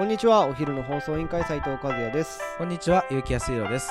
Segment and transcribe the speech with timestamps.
[0.00, 3.90] こんにちはお昼の放送委員会斉藤和也ですこんにちは、ゆうきやすいろです。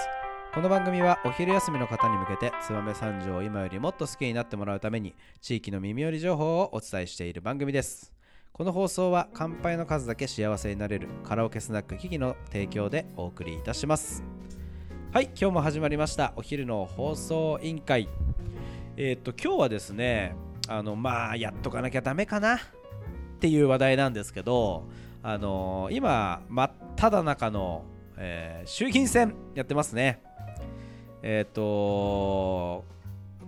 [0.56, 8.12] この番組はお昼休みの方に向けて、燕三条を今よりもっと好きになってもらうために、地域の耳寄り情報をお伝えしている番組です。
[8.54, 14.24] この放送は乾杯の数だけ幸せになれるカラオケスナックキキの提供でお送りいたします。
[15.12, 18.10] はい、今日も始まりましたお昼の放送委員会。
[18.98, 20.36] えーっと、今日はですね、
[20.68, 22.60] あの、まあ、やっとかなきゃダメかなっ
[23.42, 24.88] ていう話題なんですけど、
[25.22, 27.84] あのー今真っ只中の、
[28.18, 30.22] えー衆議院選やってますね。
[31.22, 32.86] えっ、と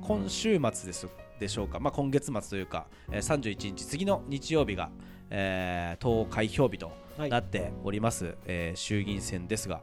[0.02, 1.08] 今週末です
[1.40, 4.90] でしょうか、まあ、今月末というか、えー31日次の日曜日が、
[5.30, 7.30] えー投開票日とはい。
[7.30, 9.82] なっております、えー衆議院選ですが、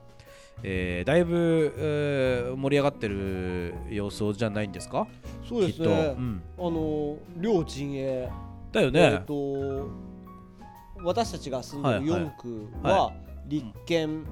[0.63, 5.07] えーだいぶ、えー盛り上がってる様子じゃないんですか？
[5.49, 8.29] そうきっと、うん、あの両陣営。
[8.71, 9.89] だよね、えっ、と
[11.03, 12.31] 私たちが住んでるはいはい。
[12.31, 13.13] 4区は、は
[13.47, 14.25] 立憲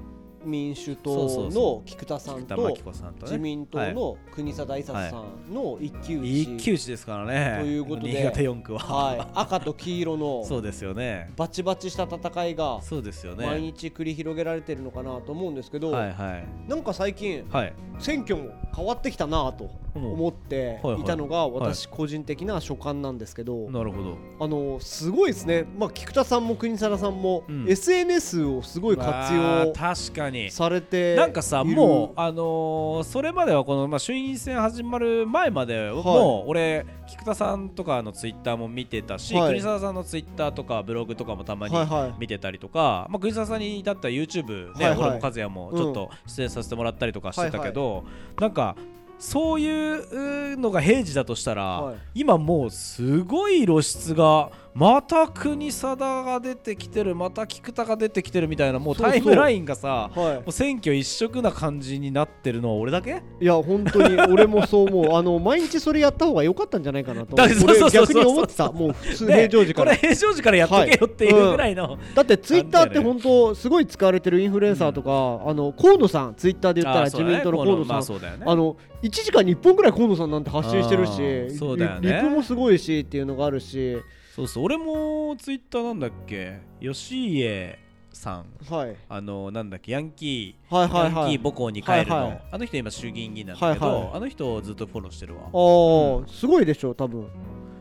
[0.47, 2.75] 民主党の菊田さんと
[3.21, 7.57] 自民党の国定大札さんの一騎打ち、一騎打ちですからね。
[7.61, 11.31] ということで新潟4区は、はい、赤と黄色の そうですよね。
[11.35, 13.45] バチバチした戦いがそうですよね。
[13.45, 16.69] 毎日繰り広げられてるのかなと思うんですけど、はいはい。
[16.69, 17.73] なんか最近はい。
[17.99, 21.51] 選挙も変わってきたなと思っていたのがはい。
[21.73, 24.17] 私個人的な所感なんですけど、なるほど。
[24.39, 27.69] あのすごいですね、まあ、菊田さんも国定さんも、うん。
[27.69, 30.51] SNS をすごい活あ用ー確かに。
[30.51, 39.49] されてなんかさもうあのーそれまではこの、まあ、衆院選始まる前まで、もう俺菊田さんとかのツイッターも見てたし、はい。
[39.49, 42.13] 国沢さんのツイッターとかブログとかもたまにはいはい。
[42.19, 45.09] 見てたりとか、まあ、国沢さんに至ったら YouTube ね、はいはい。
[45.09, 48.03] 俺も和也もちょっと出演させてもらったりとかしてたけど、
[48.39, 48.75] なんか
[49.19, 51.95] そういうのが平時だとしたら、はい。
[52.15, 59.11] 今もうすごい露出がまた国定が出てきてるまた菊田が出てきてるみたいなもうそうそう。
[59.11, 63.23] タイムラインがさはもう選挙一色な感じになってるのは俺だけ？
[63.41, 65.15] い、いや本当に俺もそう思う。
[65.15, 68.71] あの毎日それやった方が良かったんじゃないかなと逆に思ってた。
[68.71, 78.45] もう普通ね平常時から、これ平常時からやっとけよっていうぐらいの、だってツイッターって本当すごい使われてるインフルエンサーとか、あの河野さんツイッターで言ったら自民党の河野さん、まあそうだよね。
[78.47, 82.09] あの1時間に1本ぐらい河野さんなんて発信してるしあーそうだよね。
[82.11, 83.97] リリプもすごいしっていうのがあるし
[84.37, 84.65] そうそう。
[84.65, 86.61] 俺もツイッターなんだっけ？
[86.79, 87.79] 吉家
[88.13, 88.45] さん。
[88.69, 88.95] はい。
[89.09, 89.93] あのなんだっけ？
[89.93, 90.75] ヤンキー。
[90.75, 92.43] はいはいヤンキはいー母校に帰るの、はいはい。
[92.51, 94.11] あの人今衆議院議員なんだけど、はいはい。
[94.13, 95.41] あの人をずっとフォローしてるわ。
[95.47, 97.27] あーすごいでしょ多分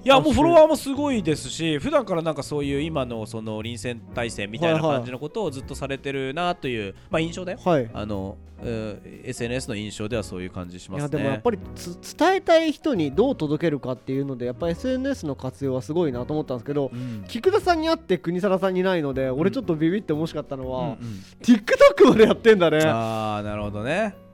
[0.06, 7.90] いやもうフォロワーもすごいですし普段からなんかそういう今のその臨戦態勢みたいな感じのことをずっとされてるなという、まあ印象だよはい。
[7.92, 11.02] あの、えー SNS の印象ではそういう感じしいますね。
[11.02, 17.24] やでもやっぱりつ伝えたい人にどう届けるかっていうのでやっぱり SNS の活用はすごいなと思ったんですけどうん。
[17.26, 20.96] 菊田さんに会って国定さんにないので俺ちょっとビビって面白かったのは、うんうん。
[21.42, 22.78] TikTok までやってんだね。
[22.84, 24.25] ああなるほどね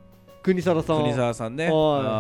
[0.43, 1.03] 国定さん。
[1.03, 1.65] 国沢さんね。
[1.65, 1.73] はい。
[1.73, 1.75] あ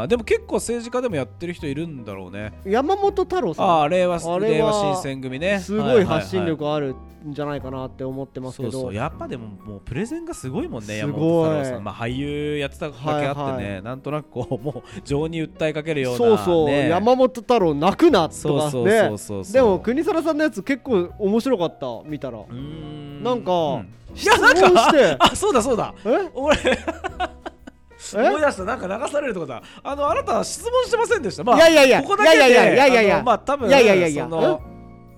[0.05, 2.53] ーでも結構政治家でもやってる人いるんだろうね。
[2.65, 3.67] 山本太郎さん。
[3.67, 5.59] ああ令和あれは令和新選組ね。
[5.61, 6.95] すごい発信力ある
[7.27, 19.53] んじゃないかなって思ってますけど、そうそうやっぱでももうプレゼンがすごいもんね山本太郎さん、まあ、俳優やってただけあってね、はいはなんとなくこうもう情に訴えかけるような、そうそう、ね、山本太郎泣くなとかそうそうそうねそうそう。
[19.53, 22.39] でも国定さんのやつ結構面白かった見たら。
[22.39, 23.23] うーん。
[23.23, 25.17] なんかうんい質やなん問して。
[25.17, 25.95] かあそうだそうだ。
[26.05, 26.09] え？
[26.35, 26.57] 俺
[28.17, 29.63] 思いえ出したなんか流されるとこだ。
[29.83, 31.45] あのあなたは質問してませんでした。
[31.45, 34.25] まあいやいやいやここだけでいやいやいやいやいやまあ多分いやいやいやいや。
[34.25, 34.63] その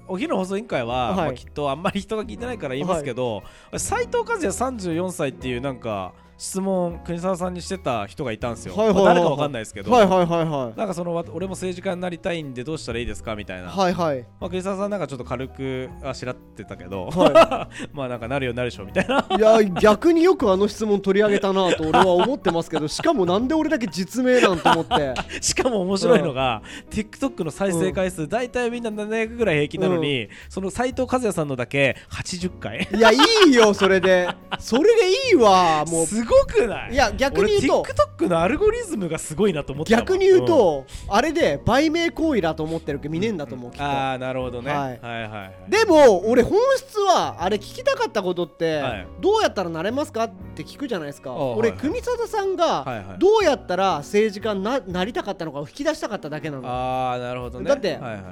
[0.06, 1.16] お昼の放送委員会は、はい。
[1.16, 3.42] まあ、きっとあんまり人が聞いてないから言いますけど
[3.76, 10.78] 斎、藤和也34歳っていうなんか質問国沢さんにしてた人がいたんですよ、はいはいはいまあ誰かわかんないですけど、はいはいはいはい。
[10.78, 14.22] なんかそのわ俺も政治家になりたいんでどうしたらいいですかみたいな、はいはい。
[14.40, 19.26] まあ、国沢さんなんかちょっと軽くあしらってたけど、は まあなんかなるようになるでしょみたいな。
[19.36, 25.14] いや逆によくあの質問取り上げたなと俺は思ってますけどしかもなんで俺だけ実名なんと思って。
[25.40, 32.88] しかも面白いのが、TikTok の再生回数、大体みんな700ぐらい平均なのに、その斎藤和也さんのだけ80回。
[32.94, 33.16] いやい
[33.48, 34.28] いよそれで。
[34.58, 36.92] それでいいわもう すごくない？
[36.92, 37.80] いや逆に言うと。
[37.82, 45.70] 俺 TikTok のアルゴリズムがすごいなと思ったわ逆に言うと、あれで売名行為だと思ってるけど見ねえんだと思う、きっとああなるほどね、ははいい、はいはいはい。
[45.70, 49.06] でも俺本質はあれ聞きたかったことって、はい。
[49.20, 51.30] どうやったらなれますかって聞くじゃないですか。
[51.30, 51.90] あ俺、はいはい。
[51.90, 56.68] 国定さんが、どうやったら政治家にななりたかったのかを引き出したかっただけなの。
[56.68, 57.68] ああなるほどね。
[57.68, 58.22] だってはいはい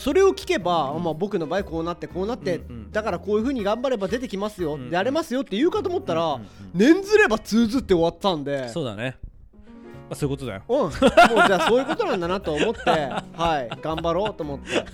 [0.00, 2.92] それを聞けば、まあ、僕の場合こうなってこうなって、うんうん。
[2.92, 4.90] だからこういうふうに頑張れば出てきますよ、うんうん。
[4.90, 6.40] やれますよって言うかと思ったら、
[6.74, 8.68] 念ずれば通ずって終わったんで。
[8.68, 9.16] そうだね、
[10.08, 10.62] まあ、そういうことだよ。
[10.68, 12.80] うん、もうじゃあそういうことなんだなと思って
[13.36, 13.68] はい。
[13.80, 14.84] 頑張ろうと思って。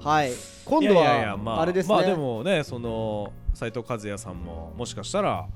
[0.00, 0.32] はい。
[0.64, 1.94] 今度いやいやいやはまあ、あれですね。
[1.94, 5.46] まあでもねその斉藤和也さんももしかしたら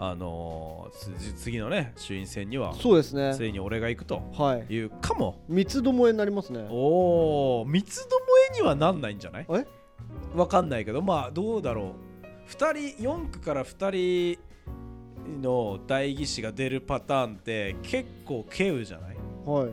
[0.00, 3.34] あのつ次のね衆院選にはそうですね。
[3.34, 4.72] ついに俺が行くとはい。
[4.72, 5.42] いうかも。
[5.48, 6.66] 三つどもえになりますね。
[6.70, 9.46] おお三つどもえにはなんないんじゃない？
[9.48, 9.66] え？
[10.36, 12.52] わかんないけどまあどうだろう。
[12.52, 19.16] 2人4区から2人の代議士が出るパターンって結構稀有じゃない？
[19.44, 19.70] はい。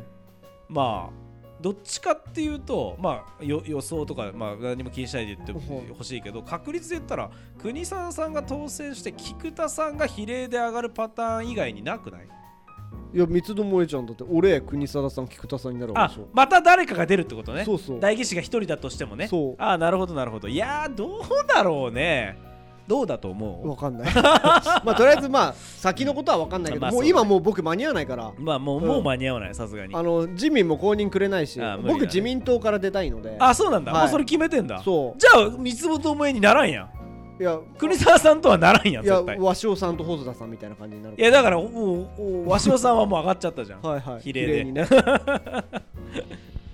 [0.68, 1.25] まあ
[1.66, 12.28] どっちかっていうとまあよ予想とか、まあ、何も気にしないで言ってはいほしいけど確率で言ったら国沢さんが当選して菊田さんが比例で上がるパターン以外になくない？
[13.16, 16.30] いや三つどもえちゃんだって俺国貞さん菊田さんになるわあけでしょ。
[16.34, 17.66] また誰かが出るってことね。
[17.66, 18.00] そうそう。
[18.00, 19.28] 代議士が一人だとしてもね。
[19.28, 19.56] そう。
[19.58, 20.48] あなるほどなるほど。
[20.48, 22.38] いやーどうだろうね
[22.88, 23.70] どうだと思う？
[23.70, 24.14] わかんない。
[24.14, 27.10] まあとりあえずまあ先のことはわかんないけど、もうまあそうね。
[27.10, 28.32] 今もう僕間に合わないから。
[28.38, 28.88] まあもう,、うん。
[28.88, 29.96] もう間に合わないさすがに。
[29.96, 31.94] あの自民も公認くれないし、あ無理だね。
[31.94, 33.36] 僕自民党から出たいので。
[33.40, 34.02] あそうなんだ、はい。
[34.04, 34.82] もうそれ決めてんだ。
[34.84, 35.20] そう。
[35.20, 36.90] じゃあ三つ本思いにならんやん。
[37.38, 39.38] いや国沢さんとはならんやんいや絶対。
[39.38, 43.82] 鷲尾さんと細田さんみたいな感じになるいやだからおおお鷲尾さんはもう上がっちゃったじゃん。
[43.82, 44.22] はいはい。
[44.22, 44.64] 比例で。
[44.64, 44.88] にね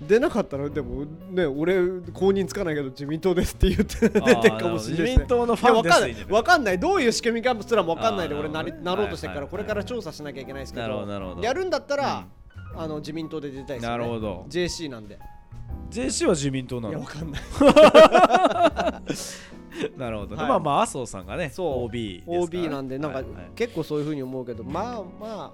[0.06, 1.76] 出なかったらでもね俺
[2.12, 5.06] 公認つかないけど自民党ですって言って 出てるかもしれない。
[5.06, 6.16] 自民党のファンですかんない。
[6.30, 6.78] わかんない。
[6.78, 11.42] どういう仕組みかすらもわかんないで俺なりなろうとしてるからはいこれから調査しなきゃいけないですけなるほどどなるほど。
[11.42, 12.26] やるんだったら
[12.74, 13.98] あの自民党で出たいですよね。
[13.98, 14.46] なるほど。
[14.48, 15.18] JC なんで。
[15.90, 17.42] JC は自民党ないのやわかんない。
[19.96, 20.48] なるほど、はい。
[20.48, 21.84] まあまあ麻生さんがねそう。
[21.84, 22.40] OB ですから。
[22.40, 23.50] OB なんでなんかはいはい。
[23.54, 25.50] 結構そういうふうに思うけどまあまあ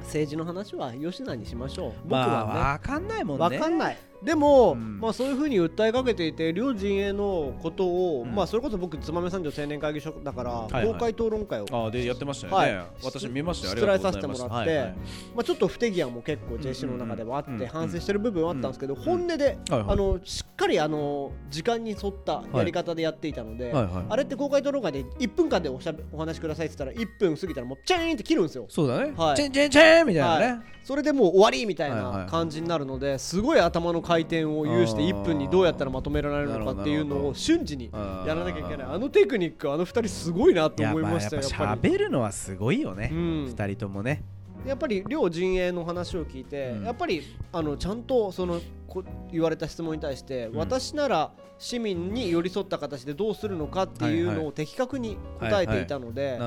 [0.00, 1.92] 政治の話は吉田にしましょう。
[2.04, 3.44] 僕まあはねわかんないもんね。
[3.44, 5.00] わかんないでも、うん。
[5.00, 8.34] まあ、そういうふうに訴えかけていて両陣営のことを、うん。
[8.34, 10.86] まあ、それこそ僕燕三条青年会議所だから、いはい。
[10.86, 12.86] 公開討論会を、ああでやってましたよね、はい。
[13.04, 14.94] 私見ましたよ出題させてもらってはいはい。
[15.34, 19.84] まあ、ちょっと不手際も結構 JC の中ではあって、うん反省してる部分はあったんですけど、ん本音で、はいはい。
[19.88, 23.84] あのしっかりあの時間に沿ったやり方でやっていたので、はい。
[23.84, 28.66] はいあれって公開討論会で1分間でおしゃべお話しくださいって言ったら1分過ぎたらもうチェーンって切るんですよ。
[28.68, 29.36] そうだね、はい。
[29.36, 30.60] チェンチェンチェンみたいなね、はい。
[30.84, 32.26] それでもう終わりみたいはいはいはない。
[32.28, 35.10] 感じになるのですごい頭の回転を有してあー。
[35.10, 38.86] 1分にどうやったらまとめられるのかっていうのを瞬時にやらなきゃいけない。
[38.86, 41.64] あのテクニックあの2人すごいなと思いましたよやっぱ。
[41.74, 43.44] 喋るのはすごいよね、うん。
[43.46, 44.24] 二人ともね。
[44.66, 46.84] やっぱり両陣営の話を聞いて、うん。
[46.84, 47.22] やっぱり
[47.52, 50.54] あのちゃんとそのこ言われた質問に対して、ん。
[50.54, 56.38] 私なら市民に寄り添った形でどうするのかっていうのを的確に答えていたので、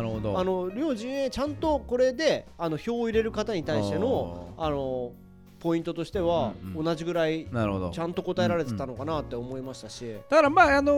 [0.73, 5.11] 両陣営ちゃんとこれであの票を入れる方に対してのあの
[5.61, 10.91] ポイントとしては同じぐらいちゃんと答えられてたのかなって思いましたし、だからまああの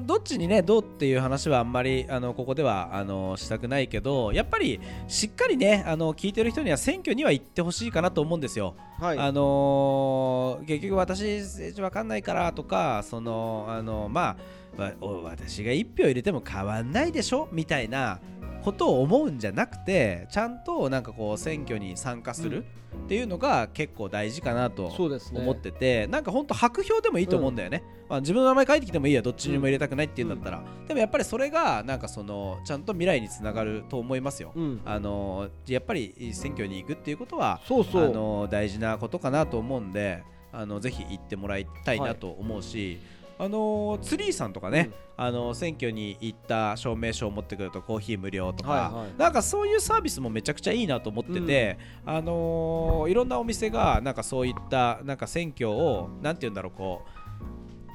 [0.00, 8.76] ーどっちにねどうっていう話はあんまりあのここではあのしたくないけどやっぱりしっかりねあの聞いてる人には選挙には行ってほしいかなと思うんですよ。
[9.00, 18.20] はい、あのー結局私政治わかんないからとかそのあのまあ私が一票入れても変わんないでしょみたいな
[18.62, 22.64] ことを思うんじゃなくてちゃんとなんかこう選挙に参加する
[23.04, 38.06] っていうのが結構大事かなと思ってて、なんか本当白票でもいいと思うんだよね、まあ、自分の名前書いてきてもいいやどっちにも入れたくないっていうんだったら、でもやっぱりそれがなんかそのちゃんと未来につながると思いますよ、うん、あのやっぱり選挙に行くっていうことはそうそう。
[38.06, 42.98] あの大事なことかなと思うんであのぜひ行ってもらいたいなと思うし、
[43.42, 49.08] あのツリーさんとかね、あの選挙に行った証明書を持ってくるとコーヒー無料とか、はいはい。
[49.16, 57.06] なんかそういうサービスもめちゃくちゃいいなと思ってて、あのいろんなお店がなんかそういったなんか選挙をなんて言うんだろうこ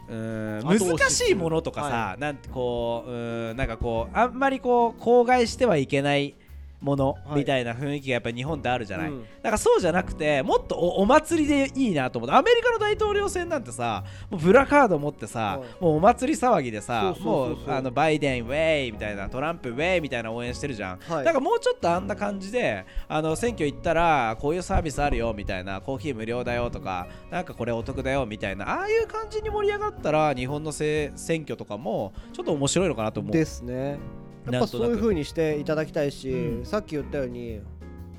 [0.10, 6.34] ううーん難しいものとかさ、はなんてこううーんなんかこうあんまりこう口外してはいけない
[6.82, 9.26] ものはいみたいな雰囲気がやっぱり日本ってあるじゃない、うん。
[9.42, 12.20] なんかそうじゃなくてもっとおお祭りでいいなと。
[12.20, 15.84] 思ってアメリカの大統領選なんてさもうプラカード持ってさ、はい。
[15.84, 21.26] もうお祭り騒ぎでさもうあのバイデンウェイみたいなトランプウェイみたいな応援してるじゃん、はい。
[21.26, 33.32] だからもうちょっとあんな感じであの選挙行ったらこういうサービスあるよみたいなコーヒー無料だよとかなんかこれお得だよみたいなああいう感じに盛り上がったら日本のせ選挙とかもちょっと面白いのかなと思う。
[33.32, 33.98] ですね
[34.50, 36.66] やっぱそういう風にしていただきたいし、うん。
[36.66, 37.62] さっき言ったように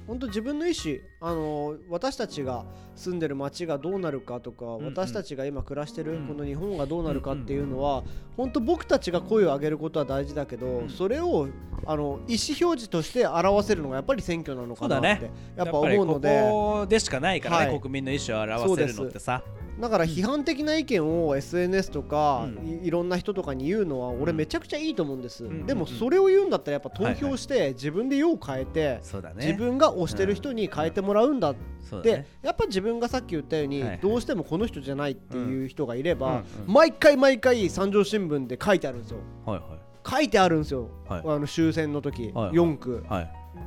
[0.06, 2.64] 本当自分の意思あの私たちが
[2.94, 4.84] 住んでる街がどうなるかとか、んうん。
[4.86, 6.28] 私たちが今暮らしてるうん。
[6.28, 8.04] この日本がどうなるかっていうのは、
[8.36, 10.88] 本当僕たちが声を上げることは大事だけど、うん。
[10.88, 11.48] それを
[11.84, 16.42] あの意思表示として表せるのがやっぱり選挙なのかなって、やっぱ思うので。
[16.42, 17.80] ここでしかないからね、はい。
[17.80, 19.42] 国民の意思を表せるのってさ。
[19.80, 22.66] だから批判的な意見を SNS とか、うん。
[22.66, 29.46] いいろんな人とかに言うのは俺めちゃくちゃいいと思うんです、んでもそれを言うんだったらやっぱ投票して自分で用を変えて、そうだね。
[29.46, 31.54] 自分が推してる人に変えてもららうんだ。
[32.02, 33.98] でやっぱ自分がさっき言ったように、はいはい。
[34.00, 39.18] どうしてもこの人じゃないっていう人がいれば、毎回毎回三条新聞で書いてあるんですよ。
[39.44, 39.60] はい
[40.08, 41.22] 書いてあるんですよ、はい。
[41.24, 43.04] あの終戦の時、はい4区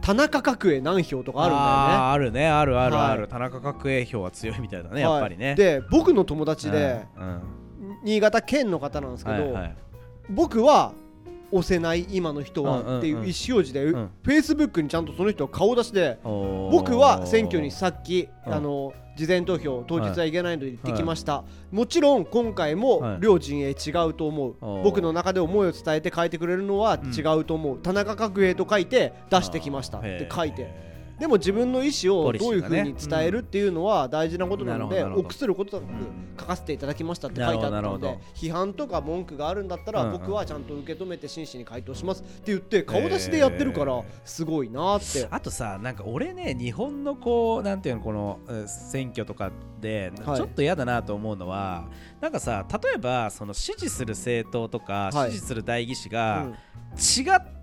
[0.01, 2.49] 田中角栄何票とかあるんだよね。
[2.49, 3.29] あるねあるあるある、はい。
[3.29, 7.23] 田中角栄票は強いみたいだねやっぱりね、はいで僕の友達で、うん。
[7.23, 7.41] うん。
[8.03, 9.75] 新潟県の方なんですけど、はいはい。
[10.29, 10.93] 僕は
[11.51, 13.91] 押せない今の人はっていう意思表示で、ん。
[13.93, 18.53] フェイスブックにちゃんとその人顔出しで僕は選挙にさっきうん。
[18.53, 23.17] あの事前投票当日はいけないので行ってきました、もちろん今回もはい。
[23.19, 30.61] 両陣営違うと思う、僕の中で思いを伝えて書いてくれるのは違うと思う、田中角栄と書いて出してきましたって書いて。
[30.61, 30.88] へ
[31.19, 45.27] でも自分の意思をどういうふうに伝えるっていうのは大事なことなので臆することなくうん書かせていただきましたって書いてあったので批判とか文句があるんだったら僕はちゃんと受け止めて真摯に回答しますって言って顔出しでやってるからすごいなって。
[45.29, 50.37] あとさなんか俺ね日本のこうなんていうのこのえー選挙とかではい。
[50.37, 51.85] ちょっと嫌だなと思うのは、
[52.21, 55.31] なんかさ例えばその支持する政党とか、はい。
[55.31, 56.51] 支持する代議士うがん。
[56.97, 57.58] 違って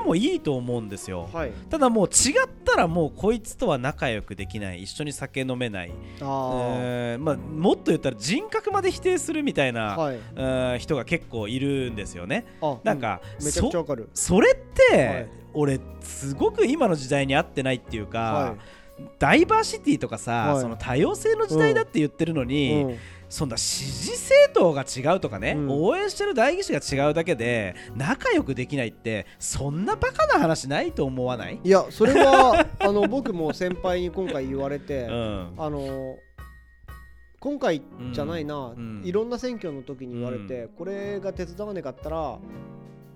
[0.00, 1.52] もいいと思うんですよ、はい。
[1.70, 4.82] ただもう違ったらもうこいつとは仲良くできない。
[4.82, 10.18] 一緒に酒飲めない、あえーまあ、もっと言ったら人格まで否定するみたいあな、はい。
[10.36, 12.46] えー人が結構いるんですよね。
[12.60, 14.08] あなんか、うんめちゃくちゃわかる。
[14.14, 14.56] それっ
[14.90, 15.28] て、はい。
[15.52, 18.56] 俺すごく今の時代に合ってないっていうか、は
[19.18, 20.60] ダイバーシティとかさ、はい。
[20.60, 22.96] その多様性の時代だって言ってるのいに、うん
[23.34, 25.68] そんな支持政党が違うとかね、うん。
[25.68, 35.54] 応援してる代議士が違うだけで仲良くできないってそんなバカな話ないと思わない、いやそれは あの僕も先輩に今回言われてうん。
[35.58, 36.16] あの
[37.40, 39.02] 今回じゃないな、うん。
[39.04, 42.38] いろんな選挙の時に言われて、これが手伝わねかったら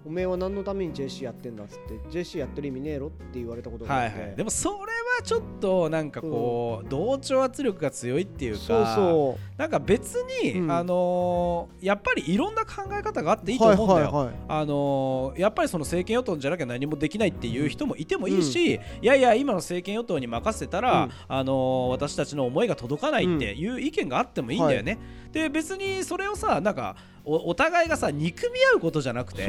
[0.05, 10.71] おめえは何のために JC やってんだっつって JC やってる意味ねえろって言われたことがあって、はいはい、でもそれはちょっとなんかこう、同調圧力が強いっていうかそうそなんか別に、うん。
[10.71, 14.13] あのーやっぱりいろんな考え方があっていいうとはい思うんだよ。
[14.13, 21.11] はいはいあのーやっぱりその政権与党じゃなきゃ何もできないっていう人もいてもいいし、いやいや今の政権与党に任せてたら、うん。
[21.29, 24.99] あのー私たちの思いが届かないっていう意見があってもいいんだよね。
[25.33, 26.97] で別にそれをさなんか
[27.29, 29.45] おお互いがさ憎み合うことじゃなくて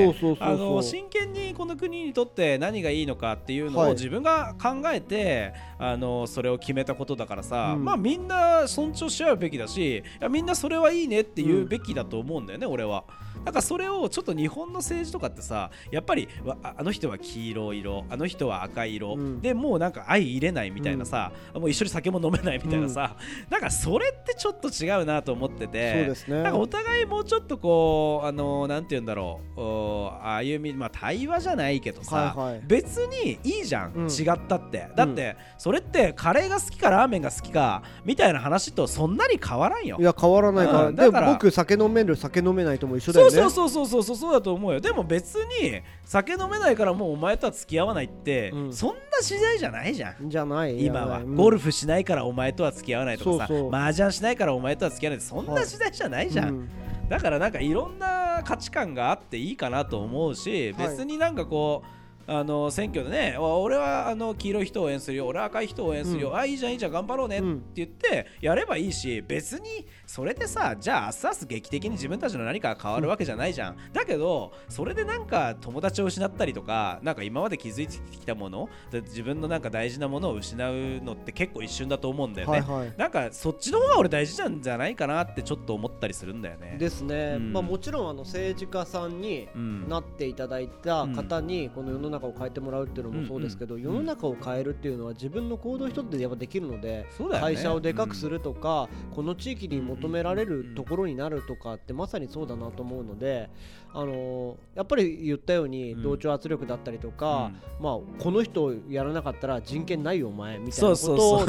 [0.83, 3.91] 真剣にこの国にとって何がいいのかっていうのはい。
[3.91, 7.86] を自分が考えて、あのそれを決めたことだからさ、うん。
[7.86, 13.05] まあみんな尊重し合うべきだしいやみんなそれはいいねって言うべきだと思うんだよね、俺は。
[13.50, 19.41] だからそれをちょっと日本の政治とかってさやっぱりわああの人は黄色色あの人は赤色、うん。
[19.41, 23.15] でもうなんか相入れないみたいなさ、もう一緒に酒も飲めないみたいなさ、
[23.50, 26.44] なんかそれってちょっと違うなと思っててね。
[26.44, 32.62] なんかお互いもうちょっとこうあのなんて言うんだろうお歩みまあ対話じゃないけどさ、はいはい。
[32.68, 34.08] 別にいいじゃん、うん。
[34.08, 34.89] 違ったって。
[34.96, 39.98] だって、それってカレーが好きかラーメンが好きかみたいな話とそんなに変わらんよ。
[40.00, 40.96] いや変わらないから、うん。
[40.96, 56.69] だからで僕酒飲める酒飲めないとも一緒だよねそうそうそうそうそうだと思うよでも別に酒飲めないからもうお前とは付き合わないって、うんそんな時代じゃないじゃんじゃない今は、うんゴルフしないからお前とは付き合わないとかさうそう麻雀しないからお前とは付き合わないってそんな時代じゃないじゃん、うん
[57.10, 61.84] だからなんかいろんな価値観があっていいかなと思うし、はい別になんかこ
[62.27, 82.94] うあの選挙でね俺はあの黄色い人を応援するよ俺は赤い人を応援するよ、うんあいいじゃんいいじゃん頑張ろうねって言ってやればいいし別にそれでさじゃああっさす劇的に自分たちの何かが変わるわけじゃないじゃん、だけどそれでなんか友達を失ったりとかなんか今まで築いてきたもので自分のなんか大事なものを失うのって結構一瞬だと思うんだよね、はいはい。
[82.98, 86.78] なんかそっちの方が俺大事なんじゃないかなってちょっと思ったりするんだよね。
[86.80, 87.54] ですね、うん。
[87.54, 89.88] まあ、もちろんあの政治家さんにうん。
[89.88, 93.82] なっていただいた方にこの世の中を変えてもらうっていうのもそうですけど、うん。
[93.84, 97.39] 世の中を変えるっていうのは自分の行動一つでやっぱできるので、ね。
[97.39, 103.50] 会社をでかくするとか、この地域に求められるところになるとかってまさにそうだなと思うので、
[103.94, 106.03] あのーやっぱり言ったようにうん。
[106.03, 111.44] 同調圧力だったりとか、まあ、この人をやらなかったら人権ないよお前みたいなこと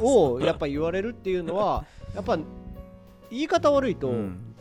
[0.00, 1.84] をやっぱ言われるっていうのは
[2.14, 2.38] やっぱ
[3.30, 4.55] 言い方悪いと、うん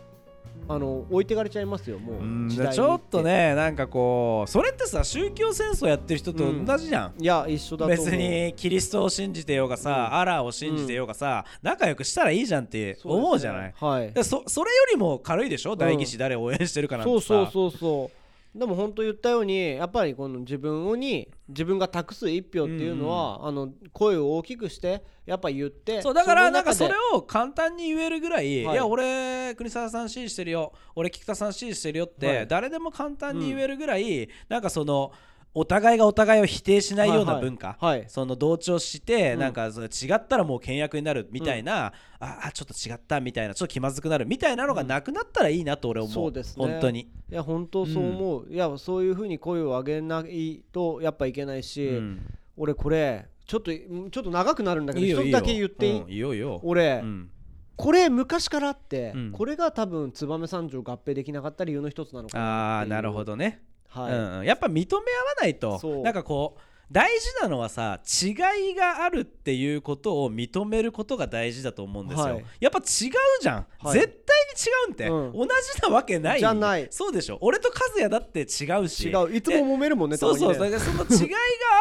[0.68, 2.14] あの置いてかれちゃいますよも
[2.48, 14.12] うちょっとねなんかこうそれってさ宗教戦争やってる人と同じじゃん、いや一緒だ別にキリストを信じてようがさ、アラーを信じてようがさ、仲良くしたらいいじゃんって思うじゃない、はい。
[14.12, 15.76] でそそれよりも軽いでしょ？
[15.76, 18.25] 代議士誰を応援してるかなんてさ、そうそうそうそう
[18.56, 30.72] でも本当言ったようにやっぱりこの自分に自分が託す一票っていうのは、あの声を大きくしてやっぱ言ってそうだからなんかそれを簡単に言えるぐらい、い、はいや俺国沢さん支持してるよ。
[30.96, 32.48] 俺菊田さん支持してるよって、はい。
[32.48, 35.12] 誰でも簡単に言えるぐらい、なんかその
[35.56, 37.50] お互いがお互いを否定しないようなはいはい。
[37.50, 38.06] 文化、はい。
[38.08, 39.40] その同調して、うん。
[39.40, 46.66] なんかそれ違ったらもう倹約になるみたいな、ああちょっと違ったみたいなちょっと気まずくなるみたいなのがなくなったらいいなと俺思う、そうですね。
[46.66, 52.22] 本当に、いや本当そう思う、いやそういうふうに声を上げないとやっぱいけないし、うん。
[52.58, 56.60] 俺これちょっとんちょっと長くなるんだけど一つだけ言っていい、うんいいよいいよ。
[56.64, 57.30] 俺、うん。
[57.78, 59.32] これ昔からあって、うん。
[59.32, 63.62] これが多分燕三条合併できなかった理由の一つなのかなあなるほどね、
[63.96, 65.02] はい、うんうん、やっぱ認め合わ
[65.42, 66.62] ないとなんかこう
[66.92, 68.32] 大事なのはさ違
[68.72, 72.46] いがあるっていうことを認めることが大事だと思うんですよ、はい。
[72.60, 72.86] やっぱ違う
[73.42, 74.00] じゃん、はい。
[74.00, 75.48] 絶対に違うんって、うん。
[75.48, 76.40] 同じなわけない。
[76.40, 76.88] じゃない。
[76.92, 77.38] そうでしょ。
[77.42, 78.44] 俺と和也だって違
[78.80, 79.10] うし。
[79.10, 79.36] 違う。
[79.36, 81.36] いつも揉めるもんねそうそうだからその違いが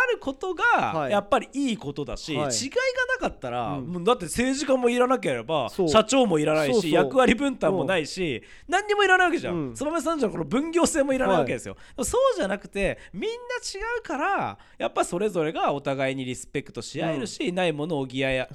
[0.09, 1.13] あることが はい。
[1.13, 2.55] やっぱりいいことだし、はい。
[2.55, 2.77] 違いが
[3.21, 3.87] なかったら、うん。
[3.87, 9.75] もうだって政治家もいらなければ社長もいらないし役割分担もないし、何にもいらないわけじゃん、うん。
[9.77, 18.47] 燕三条のこの分業制もいらないわけですよ、そうじゃなくてみんな違うからやっぱそれぞれがお互いにリスペクトし合えるし、ないものを補え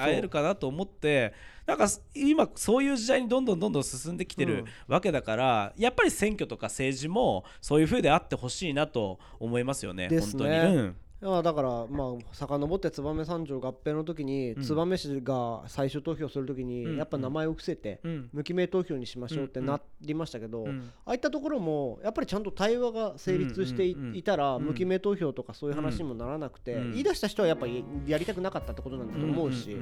[0.00, 1.34] 合えるかなと思って
[1.66, 10.44] なんか今そういう時代にどんどんどんどん進んできてるわけだから、やっぱり選挙とか政治もそういう風であってほしいなと思いますよねですね。
[10.44, 10.86] 本当に、うん。
[10.86, 10.94] い
[11.32, 14.62] やだからまあ遡って燕三条合併の時に、うん。
[14.62, 16.96] 燕市が最終投票する時に、うん。
[16.96, 18.28] やっぱ名前を伏せて、うん。
[18.32, 20.90] 無記名投票にしましょうってうんなりましたけど、うん。
[21.04, 24.64] ああいったところもやっぱりちゃんと対話が成立してい,、たらうん。
[24.64, 26.90] 無記名投票とかそういう話にもならなくて、うん。
[26.92, 29.76] 言い出した人はやっぱりやりたくなかったってことなんだと思うし、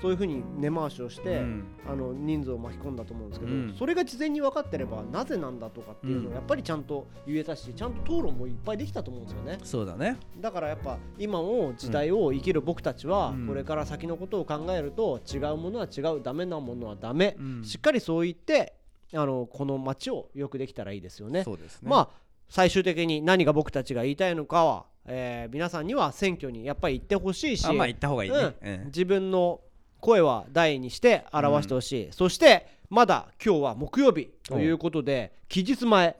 [0.00, 1.64] そういうふうに根回しをして、うん。
[1.88, 3.74] あの人数を巻き込んだと思うんですけど、うん。
[3.78, 9.58] それが事前に分かってればなぜなんだとかっていうのをやっぱりちゃんと言えたしちゃんと討論もいっぱいできたと思うんですよね。
[9.62, 10.16] そうだね。
[10.40, 13.46] だからやっぱ今も時代を生きる僕たちはうん。
[13.48, 17.64] これから先のことを考えると違うものは違うダメなものはダメ、うん。
[17.64, 18.74] しっかりそう言って
[19.12, 21.42] あのこの街をよくできたらいいですよね。
[21.42, 21.90] そうですね。
[21.90, 22.08] まあ
[22.48, 28.74] 最終的に何が僕たちが言いたいのかは、えー皆さんには選挙にやっぱり行ってほしいしあまあ言った方がいいね、うん。
[28.74, 29.60] うん自分の
[30.00, 36.14] 声は大にして表してほしい、そしてまだ今日は木曜日ということで期日前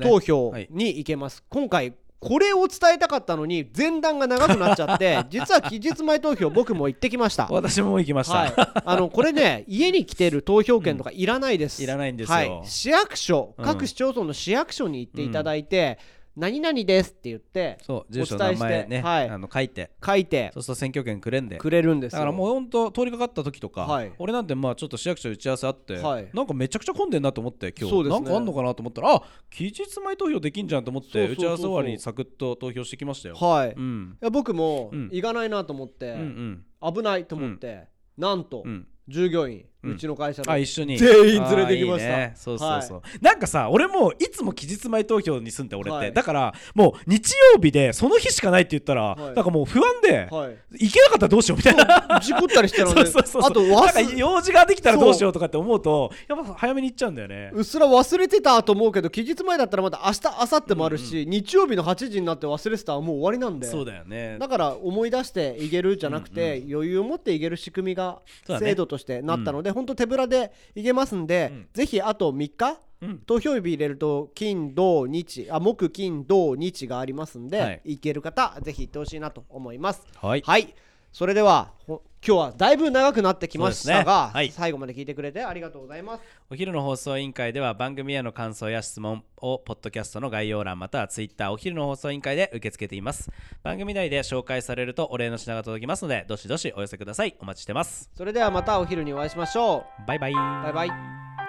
[0.00, 0.66] 投票はい。
[0.70, 7.46] に行けます、今回これを伝えたかったのに前段が長くなっちゃって 実は期日前投票僕も行ってきました。
[7.50, 12.34] 私も行きました、はい、あのこれね家に来てる投票権とかいらないです、いらないんですよ。
[12.34, 15.98] はい、市役所うん各市町村の市役所に行っていただいて、
[16.38, 19.28] 何々ですって言ってそう住所お伝えして名前ね、はい。
[19.28, 19.90] あの書いて。
[20.04, 20.50] 書いて。
[20.54, 21.58] そうすると選挙権くれんで。
[21.58, 22.18] くれるんですよ。
[22.18, 24.12] だからもうほんと通りかかった時とか、はい。
[24.18, 26.30] 俺なんてまあちょっと市役所打ち合わせあって、はい。
[26.32, 28.08] なんかめちゃくちゃ混んでんなと思って今日、ね。
[28.10, 34.16] なんかあんのかなと思ったらあ期日前投票できんじゃんと思って打ち合わせ終わりにサクッと投票してきましたよ、はい、いうん。
[34.20, 35.10] や僕もうん。
[35.12, 36.94] 行かないなと思って、うんうん。
[36.94, 38.86] 危ないと思って、なんと、うん。
[39.08, 40.50] 従業員、ううんちの会社の。
[40.50, 40.98] あ一緒に。
[40.98, 42.10] 全員連れてきました。
[42.10, 42.32] いいね。
[42.34, 46.12] そうそうそう、なんかさ俺もいつも期日前投票に住んで俺って、はい。
[46.12, 49.34] だからもう日曜日でその日しかないって言ったら、はい。
[49.34, 50.56] なんかもう不安で、はい。
[50.72, 52.20] 行けなかったらどうしようみたいな。
[52.20, 53.42] 事故ったりしてるのそうでそうそう。
[53.42, 57.50] あとなん用事ができたらどうしようとかって思うとやっぱ早めに行っちゃうんだよね。
[57.54, 64.38] うっすら忘れてたと思うけど期日前だったらまた明日明後日もあるし、日曜日の8時になって忘れてたらもう終わりなんでそうだよね。
[64.38, 68.20] だから思い出していけるじゃなくて、余裕を持っていける仕組みが
[68.58, 71.68] 制度としてなったので、本当手ぶらでいけますんで、うん。
[71.72, 73.18] ぜひあと3日うん。
[73.20, 77.80] 投票日入れると金土日あ木金土日がありますんで、はい。
[77.84, 80.06] い、ける方ぜひ行ってほしいなと思います。
[80.20, 80.42] はい。
[80.44, 80.74] はい
[81.18, 84.32] それではほ今日はだいぶ長くなってきましたが、ね。
[84.34, 84.52] はい。
[84.52, 86.22] 最後まで聞いてくれてありがとうございます。
[86.48, 93.32] お昼の放送委員会では番組への感想や質問をポッドキャストの概要欄またはツイッターお昼の放送委員会で受け付けています。
[93.64, 97.34] 番組内で紹介されるとお礼の品が届きますのでどしどしお寄せください。
[97.40, 98.12] お待ちしてます。
[98.14, 100.06] それではまたお昼にお会いしましょう。
[100.06, 100.34] バイバイ。
[100.34, 101.47] バイバイ